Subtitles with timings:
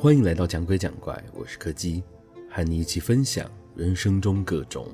[0.00, 2.04] 欢迎来到讲鬼讲怪，我是柯基，
[2.48, 4.86] 和你一起分享人生中各种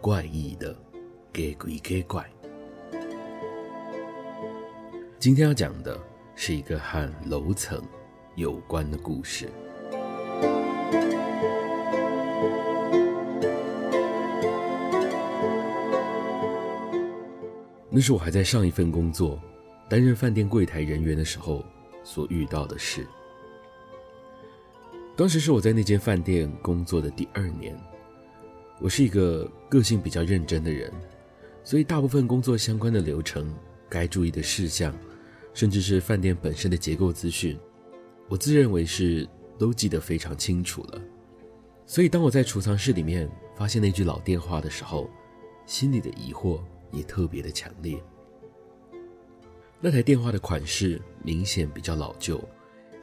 [0.00, 0.72] 怪异的
[1.30, 2.26] 假鬼假怪。
[5.18, 6.00] 今天要讲的
[6.34, 7.82] 是一个和楼层
[8.34, 9.46] 有关的故事。
[17.90, 19.38] 那是我还在上一份工作，
[19.86, 21.62] 担任饭店柜台人员的时候
[22.02, 23.06] 所遇到的事。
[25.16, 27.74] 当时是我在那间饭店工作的第二年，
[28.80, 30.92] 我是一个个性比较认真的人，
[31.64, 33.50] 所以大部分工作相关的流程、
[33.88, 34.94] 该注意的事项，
[35.54, 37.58] 甚至是饭店本身的结构资讯，
[38.28, 39.26] 我自认为是
[39.58, 41.00] 都记得非常清楚了。
[41.86, 43.26] 所以当我在储藏室里面
[43.56, 45.08] 发现那句老电话的时候，
[45.64, 46.60] 心里的疑惑
[46.92, 47.98] 也特别的强烈。
[49.80, 52.38] 那台电话的款式明显比较老旧，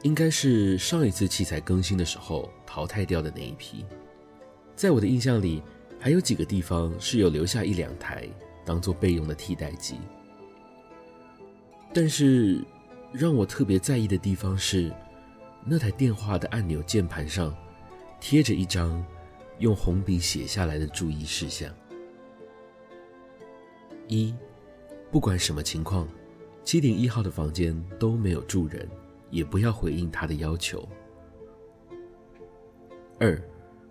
[0.04, 3.86] 应该是上一次器材更新的时候淘汰掉的那一批。
[4.76, 5.62] 在我的印象里，
[5.98, 8.28] 还有几个地方是有留下一两台
[8.66, 9.98] 当做备用的替代机。
[11.94, 12.62] 但是
[13.12, 14.92] 让我特别在意的地方是，
[15.64, 17.56] 那台电话的按钮键盘上
[18.20, 19.02] 贴着一张
[19.58, 21.72] 用红笔写下来的注意事项。
[24.06, 24.34] 一，
[25.10, 26.06] 不管什么情况，
[26.62, 28.86] 七零一号的房间都没有住人，
[29.34, 30.88] 也不要回应他的要求。
[33.18, 33.36] 二，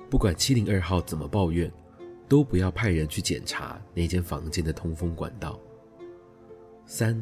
[0.10, 1.70] 不管七零二号怎么抱怨，
[2.30, 5.60] 都不要派人去检查那间房间的通风管道。
[6.86, 7.22] 三，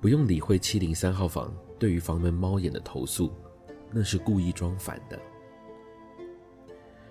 [0.00, 3.32] 不用理会七零三号房对于房门猫眼的投诉，
[3.92, 5.16] 那是故意装反的。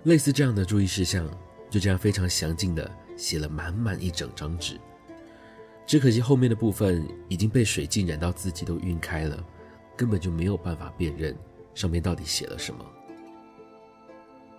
[0.02, 1.26] 类似这样的注意事项，
[1.70, 4.78] 就这样非常详尽的写了满满一整张纸。
[5.86, 9.44] 只可惜后面的部分已经被水浸染到字迹都晕开了，
[10.02, 11.32] 根本就没有办法辨认
[11.76, 12.84] 上面到底写了什么。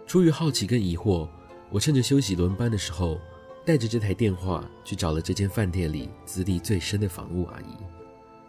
[0.07, 1.27] 出于好奇跟疑惑，
[1.69, 3.19] 我趁着休息轮班的时候，
[3.65, 7.75] 带着这台电话去找了这间饭店里资历最深的房务阿姨，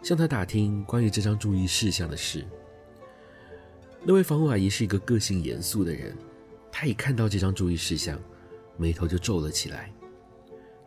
[0.01, 2.45] 向她打听关于这张注意事项的事。
[4.01, 6.15] 那位房务阿姨是一个个性严肃的人，
[6.71, 8.17] 她一看到这张注意事项，
[8.77, 9.91] 眉头就皱了起来。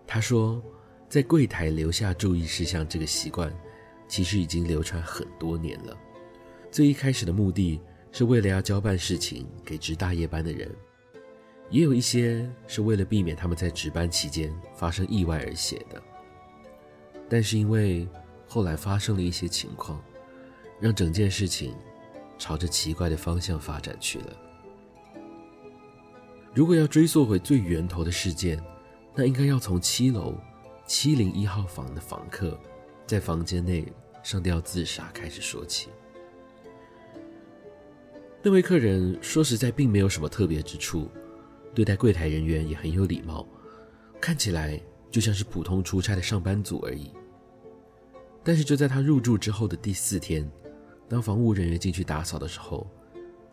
[0.06, 0.62] 她说，
[1.06, 3.52] 在柜台留下注意事项这个习惯，
[4.08, 5.96] 其实已经流传很多年了。
[6.70, 7.80] 最一开始的目的
[8.10, 10.74] 是为了要交办事情给值大夜班的人，
[11.70, 16.02] 也有一些是为了避免他们在值班期间发生意外而写的。
[17.28, 18.08] 但是因为
[18.46, 20.02] 后来发生了一些情况，
[20.80, 21.74] 让整件事情
[22.38, 24.36] 朝着奇怪的方向发展去了。
[26.54, 28.58] 如果要追溯回最源头的事件，
[29.14, 30.34] 那应该要从七楼。
[30.86, 32.58] 七零一号房的房客
[33.08, 33.90] 在房间内
[34.22, 35.88] 上吊自杀开始说起。
[38.42, 41.08] 那位客人说实在并没有什么特别之处，
[41.74, 43.48] 对待柜台人员也很有礼貌，
[44.20, 44.78] 看起来
[45.10, 47.10] 就像是普通出差的上班族而已。
[48.44, 50.46] 但是就在他入住之后的第四天，
[51.08, 52.86] 当房务人员进去打扫的时候，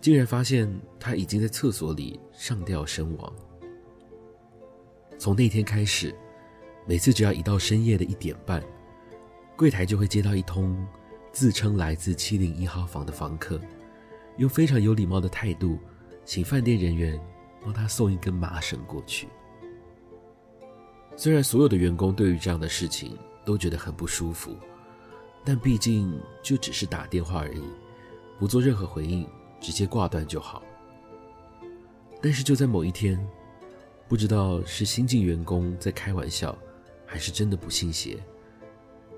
[0.02, 3.34] 竟然发现他已经在厕所里上吊身亡。
[5.18, 6.14] 从那天开始。
[6.88, 8.64] 每次只要一到深夜的一点半，
[9.58, 10.86] 柜台就会接到一通
[11.32, 13.60] 自称来自七零一号房的房客，
[14.38, 15.80] 用非常有礼貌的态度，
[16.26, 17.20] 请饭店人员
[17.64, 19.28] 帮他送一根麻绳过去。
[21.16, 24.58] 虽然所有的员工对于这样的事情都觉得很不舒服，
[25.46, 27.64] 但毕竟就只是打电话而已，
[28.38, 29.26] 不做任何回应，
[29.62, 30.62] 直接挂断就好。
[32.22, 33.26] 但是就在某一天，
[34.10, 36.58] 不知道是新进员工在开玩笑，
[37.06, 38.18] 还是真的不信邪，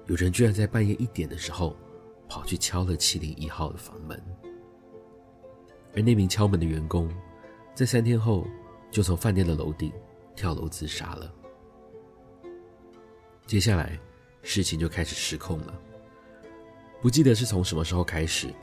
[0.08, 1.76] 有人居然在半夜一点的时候
[2.30, 4.22] 跑去敲了七零一号的房门，
[5.94, 7.14] 而那名敲门的员工
[7.76, 8.48] 在三天后
[8.90, 9.92] 就从饭店的楼顶
[10.34, 11.34] 跳楼自杀了。
[13.46, 14.00] 接下来
[14.44, 15.74] 事情就开始失控了，
[17.02, 18.54] 不记得是从什么时候开始，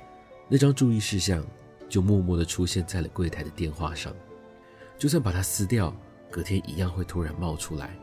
[0.48, 1.44] 那张注意事项
[1.90, 4.14] 就默默地出现在了柜台的电话上，
[4.98, 5.94] 就算把它撕掉，
[6.30, 7.94] 隔天一样会突然冒出来。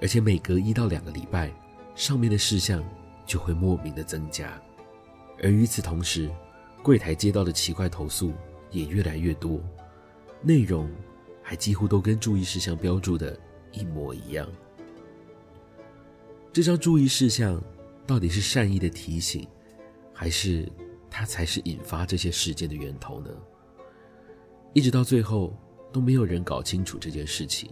[0.00, 1.52] 而且每隔一到两个礼拜，
[1.94, 2.82] 上面的事项
[3.26, 4.60] 就会莫名的增加，
[5.42, 6.30] 而与此同时，
[6.82, 8.32] 柜台接到的奇怪投诉
[8.70, 9.60] 也越来越多，
[10.40, 10.90] 内容
[11.42, 13.38] 还几乎都跟注意事项标注的
[13.70, 14.48] 一模一样。
[16.52, 17.62] 这张注意事项
[18.06, 19.46] 到底是善意的提醒，
[20.12, 20.70] 还是
[21.10, 23.30] 它才是引发这些事件的源头呢？
[24.72, 25.54] 一直到最后
[25.92, 27.70] 都没有人搞清楚这件事情。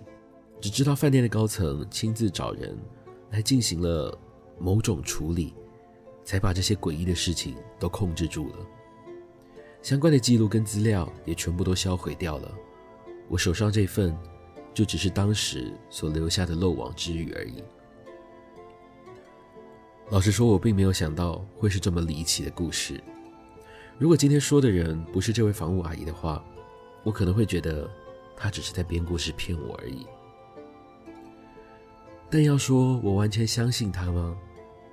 [0.61, 2.79] 只知道饭店的高层亲自找人
[3.31, 4.17] 来进行了
[4.59, 5.55] 某种处理，
[6.25, 8.57] 才把这些诡异的事情都控制住了。
[9.83, 12.55] 相关的记录跟资料也全部都销毁掉了。
[13.29, 14.17] 我手上这份，
[14.75, 17.63] 就只是当时所留下的漏网之鱼而已。
[20.11, 23.01] 老实说，我并没有想到会是这么离奇的故事。
[23.97, 26.45] 如果今天说的人不是这位房屋阿姨的话，
[27.05, 27.89] 我可能会觉得
[28.37, 30.07] 她只是在编故事骗我而已。
[32.31, 34.37] 但要说我完全相信他吗？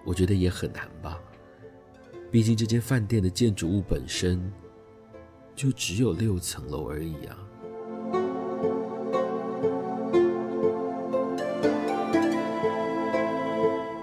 [0.04, 1.22] 我觉得也很难吧。
[2.32, 4.52] 毕竟这间饭店的建筑物本身
[5.56, 7.38] 就只有六层楼而已啊。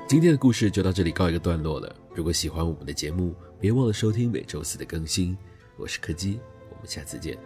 [0.06, 1.92] 今天的故事就到这里告一个段落了。
[2.14, 5.36] 如果喜欢我们的节目，别忘了收听每周四的更新。
[5.76, 6.38] 我是柯基，
[6.70, 7.36] 我们下次见。